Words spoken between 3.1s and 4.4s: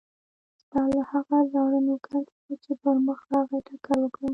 راغی ټکر وکړم.